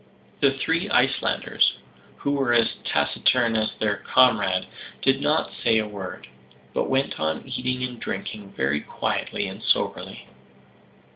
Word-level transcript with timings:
The 0.41 0.53
three 0.57 0.89
Icelanders, 0.89 1.73
who 2.17 2.31
were 2.31 2.53
as 2.53 2.73
taciturn 2.83 3.55
as 3.55 3.71
their 3.79 3.97
comrade, 3.97 4.65
did 5.03 5.21
not 5.21 5.51
say 5.63 5.77
a 5.77 5.87
word; 5.87 6.25
but 6.73 6.89
went 6.89 7.19
on 7.19 7.43
eating 7.47 7.83
and 7.87 7.99
drinking 7.99 8.53
very 8.57 8.81
quietly 8.81 9.45
and 9.45 9.61
soberly. 9.61 10.25